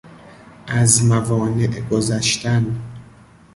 از 0.67 1.03
موانع 1.05 1.79
گذشتن 1.91 2.81